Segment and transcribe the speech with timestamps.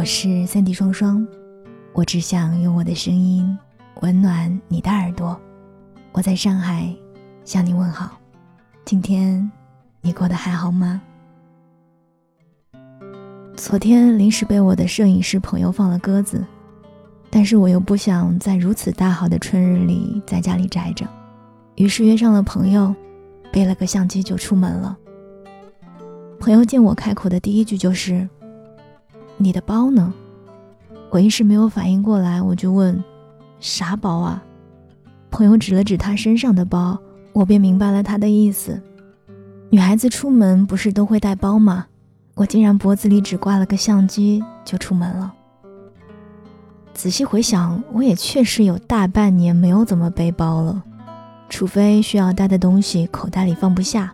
[0.00, 1.28] 我是三 D 双双，
[1.92, 3.54] 我只想用我的声音
[4.00, 5.38] 温暖你的耳朵。
[6.12, 6.90] 我在上海
[7.44, 8.18] 向你问好，
[8.86, 9.52] 今天
[10.00, 11.02] 你过得还好吗？
[13.54, 16.42] 昨天临时被我的摄影师朋友放了鸽子，
[17.28, 21.06] 但是我又不想在如此大好的春日里在家里宅着，
[21.74, 22.94] 于是约上了朋友，
[23.52, 24.96] 背了个相机就出门了。
[26.38, 28.26] 朋友见我开口的第一句就是
[29.40, 30.12] ：“你的包呢？”
[31.10, 33.02] 我一时没有反应过来，我就问
[33.58, 34.42] ：“啥包啊？”
[35.30, 36.98] 朋友指了指他身上的包，
[37.32, 38.80] 我便明白了他的意思。
[39.70, 41.86] 女孩子出门不是都会带包吗？
[42.34, 45.32] 我竟然脖子里只挂了个相机就出门了。
[46.94, 50.82] 仔细回想，我也确实有大半年没有怎么背包了，
[51.48, 54.12] 除非需要带的东西口袋里放不下。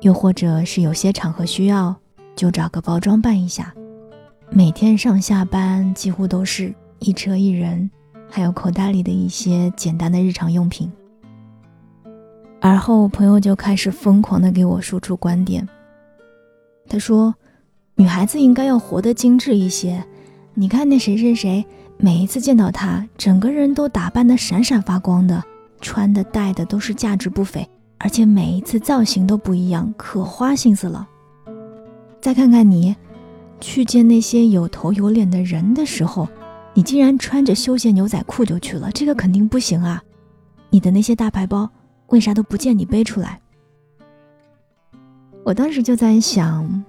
[0.00, 1.94] 又或者是有些场合需要，
[2.36, 3.74] 就找个包装办一下。
[4.50, 7.90] 每天上下班几乎都是一车一人，
[8.30, 10.90] 还有口袋里的一些简单的日常用品。
[12.60, 15.66] 而后朋友就开始疯狂的给我输出观点。
[16.88, 17.34] 他说
[17.94, 20.04] ：“女孩子应该要活得精致一些。
[20.54, 21.64] 你看那谁谁谁，
[21.98, 25.42] 每一次见到他，整个人都打扮得闪闪发光的，
[25.80, 27.68] 穿的戴的都是价值不菲。”
[28.00, 31.06] 而且每一次造型都不一样，可花心思了。
[32.20, 32.94] 再看看你，
[33.60, 36.28] 去见那些有头有脸的人的时候，
[36.74, 40.02] 你竟然穿着休闲牛仔裤就去了，这个肯定不行啊！
[40.70, 41.70] 你的那些大牌包，
[42.08, 43.40] 为啥都不见你背出来？
[45.44, 46.84] 我当时就在想，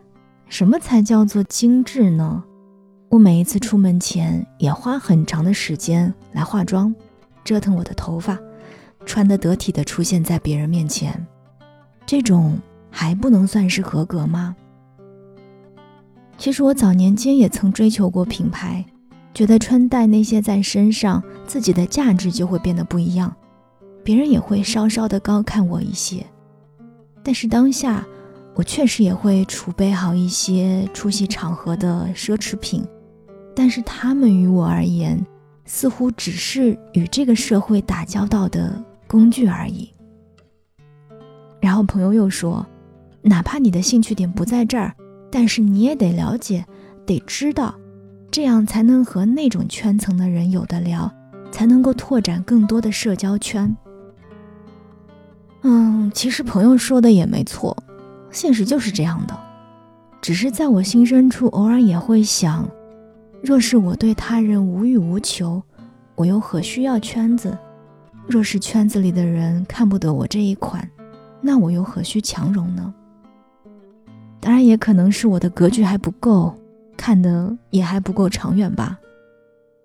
[0.47, 2.43] 什么才叫做精致呢？
[3.09, 6.93] 我每一次出门前也花很长的时间来化妆，
[7.43, 8.37] 折腾我的头发。
[9.05, 11.25] 穿得得体的出现在别人面前，
[12.05, 12.59] 这种
[12.91, 14.55] 还不能算是合格吗？
[16.39, 18.83] 其实我早年间也曾追求过品牌，
[19.33, 23.35] 觉得穿戴那些在身上，自己的价值就会变得不一样，
[24.03, 26.25] 别人也会稍稍的高看我一些。
[27.21, 28.07] 但是当下，
[28.55, 32.83] 我确实也会储备好一些出席场合的奢侈品，
[33.53, 35.23] 但是他们于我而言，
[35.65, 38.81] 似乎只是与这个社会打交道的。
[39.09, 39.89] 工具而已。
[41.59, 42.63] 然后朋友又说
[43.23, 44.95] ：“哪怕你的兴趣点不在这儿，
[45.31, 46.65] 但是你也得了解，
[47.05, 47.75] 得知道，
[48.31, 51.11] 这样才能和那种圈层的人有的聊，
[51.51, 53.75] 才能够拓展更多的社交圈。”
[55.61, 57.75] 嗯，其实朋友说的也没错，
[58.31, 59.37] 现实就是这样的。
[60.21, 62.67] 只是在我心深处，偶尔也会想：
[63.41, 65.61] 若是我对他人无欲无求，
[66.15, 67.57] 我又何需要圈子？
[68.27, 70.87] 若是圈子里的人看不得我这一款，
[71.41, 72.93] 那我又何须强融呢？
[74.49, 76.51] 当然，也可能是我的格局还不够，
[76.97, 78.99] 看的也还不够长远吧。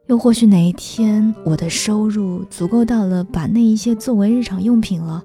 [0.07, 5.23] 又或许哪一天我的收入足够到了把那一些作为日常用品了，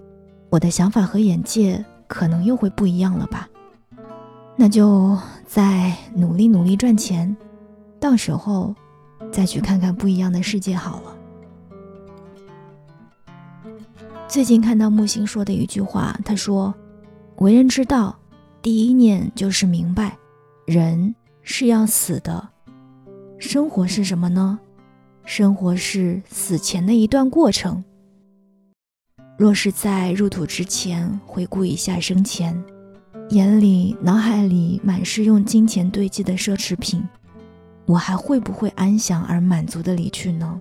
[0.50, 3.48] 我的想法和眼界可能又会不一样了吧？
[4.58, 7.34] 那就再努力努力赚钱，
[7.98, 8.76] 到时候
[9.32, 11.16] 再去看看不一样的世界好了。
[14.28, 16.74] 最近看到木星说的一句话，他说
[17.40, 18.20] ：“为人之道，
[18.62, 20.18] 第一念就是明白，
[20.66, 22.50] 人是要死的，
[23.38, 24.60] 生活是什么呢？
[25.24, 27.82] 生活是死前的一段过程。
[29.38, 32.62] 若是在入土之前回顾一下生前，
[33.30, 37.02] 眼里、脑海里满是用金钱堆积的奢侈品，
[37.86, 40.60] 我还会不会安详而满足的离去呢？”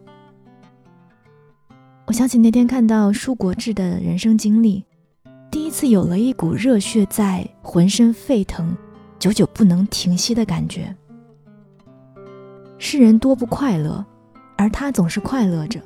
[2.07, 4.85] 我想起那天看到舒国志的人生经历，
[5.51, 8.75] 第一次有了一股热血在浑身沸腾、
[9.19, 10.97] 久久不能停息的感觉。
[12.79, 14.03] 世人多不快乐，
[14.57, 15.79] 而他总是快乐着。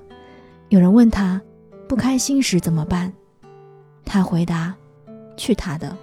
[0.68, 1.42] 有人问他
[1.88, 3.12] 不开心时怎么办，
[4.04, 4.72] 他回答
[5.36, 5.96] ：“去他的。”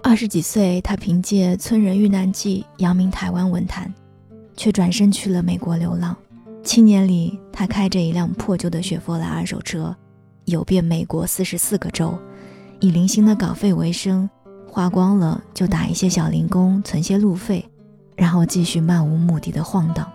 [0.00, 3.92] 二十几岁，他凭借《村人遇难记》扬名台湾文坛，
[4.56, 6.16] 却转身去了美国流浪。
[6.62, 9.92] 七年里，他开着一辆破旧的雪佛兰二手车，
[10.44, 12.16] 游遍美国四十四个州，
[12.80, 14.28] 以零星的稿费为生，
[14.66, 17.68] 花光了就打一些小零工存些路费，
[18.16, 20.10] 然后继续漫无目的的晃荡。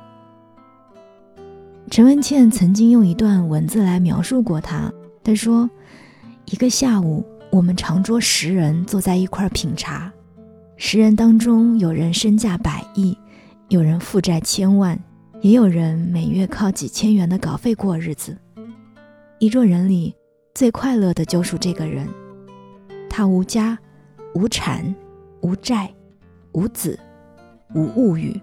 [1.89, 4.92] 陈文茜曾经用一段文字来描述过他，
[5.24, 5.69] 他说
[6.45, 10.12] ：“一个下午，我们长桌十人坐在一块品茶，
[10.77, 13.18] 十人当中有人身价百亿，
[13.68, 15.00] 有人负债千万。”
[15.42, 18.38] 也有人每月靠几千元的稿费过日子。
[19.39, 20.15] 一桌人里，
[20.56, 22.07] 最快乐的就属这个人。
[23.15, 23.77] 他无家，
[24.33, 24.83] 无产，
[25.42, 25.88] 无债，
[26.54, 27.00] 无子，
[27.75, 28.42] 无物欲，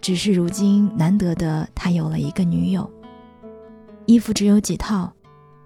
[0.00, 2.88] 只是如今难得的他有了一个女友。
[4.04, 5.12] 衣服只有几套，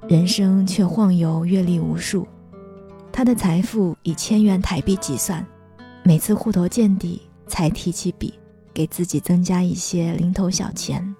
[0.08, 2.26] 人生却晃悠阅历无数。
[3.12, 5.46] 他的财富以千元台币计算，
[6.02, 8.32] 每次户头见底才提起笔，
[8.72, 11.14] 给自己增加一些零头小钱。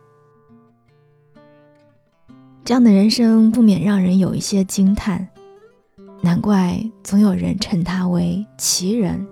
[2.65, 5.29] 这样的人生不免让人有一些惊叹，
[6.23, 9.27] 难怪总有人称他为奇人。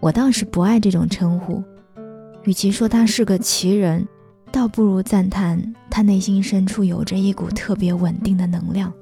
[0.00, 1.62] 我倒是不爱这种称呼，
[2.44, 4.06] 与其说他是个奇人，
[4.52, 5.60] 倒不如赞叹
[5.90, 8.92] 他内心深处有着一股特别稳定的能量。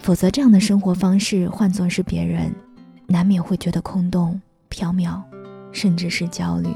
[0.00, 2.52] 否则，这样的生活方式换作是别人，
[3.06, 5.22] 难免会觉得空洞、缥缈，
[5.72, 6.68] 甚至是焦虑。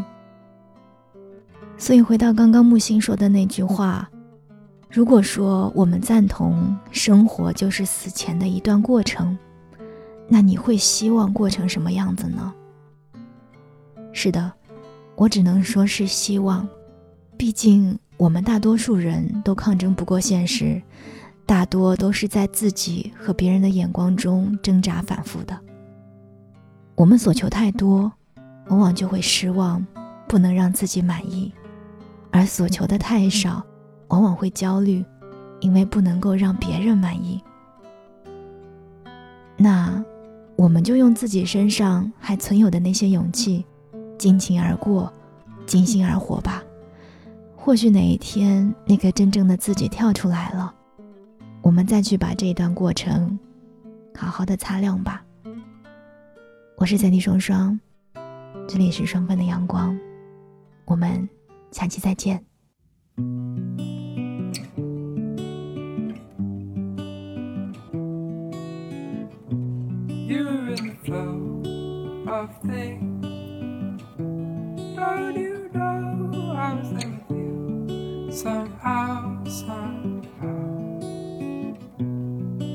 [1.76, 4.08] 所以，回到刚刚木星说的那句话。
[4.90, 9.36] 如果说我们赞同生活就是死前的一段过程，
[10.28, 12.54] 那你会希望过成什么样子呢？
[14.12, 14.52] 是的，
[15.16, 16.68] 我只能说是希望，
[17.36, 20.80] 毕竟我们大多数人都抗争不过现实，
[21.46, 25.58] 大多都是在自己和别人的眼光中挣扎反复的。
[26.94, 28.12] 我们所求太多，
[28.68, 29.86] 往往就会失望，
[30.26, 31.50] 不能让自己满意；
[32.30, 33.64] 而所求的太少。
[34.08, 35.04] 往往会焦虑，
[35.60, 37.38] 因为不能够让别人满意。
[39.54, 40.02] 那，
[40.58, 43.64] 我们就用自己身上还存有的那些勇气，
[44.18, 45.10] 尽情而过，
[45.66, 46.60] 尽兴而活吧。
[47.54, 50.74] 或许哪一天，那个真正的自己跳出来了，
[51.62, 53.38] 我们再去把这段过程，
[54.16, 55.24] 好好的擦亮吧。
[56.76, 57.78] 我是三弟双双，
[58.66, 59.96] 这里是双份的阳光，
[60.86, 61.28] 我们
[61.70, 62.47] 下期再见。
[72.28, 74.02] Of things.
[74.94, 80.18] Don't you know I was there with you somehow, somehow.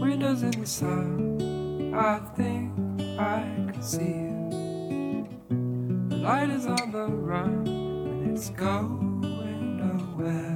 [0.01, 2.71] Windows in the sun, I think
[3.19, 5.29] I can see you.
[6.09, 9.21] The light is on the run and it's going
[9.77, 10.52] nowhere.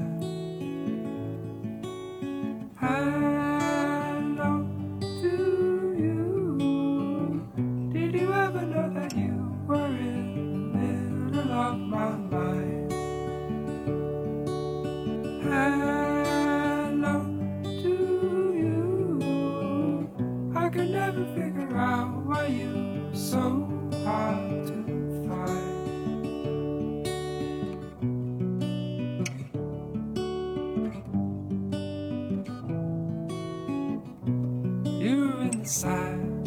[35.67, 36.45] Inside,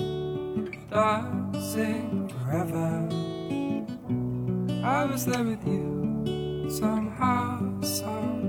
[0.90, 3.06] dancing forever.
[4.82, 8.39] I was there with you somehow, somehow.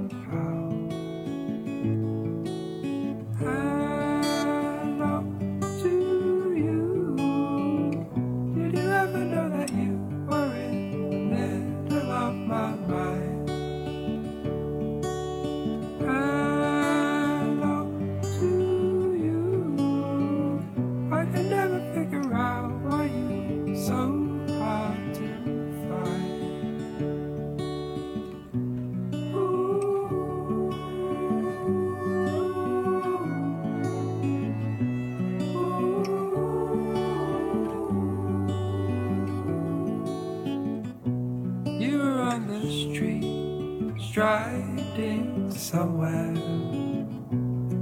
[44.11, 46.33] Striding somewhere.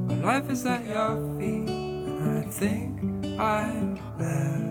[0.07, 3.01] My life is at your feet, and I think
[3.39, 4.68] I'm there.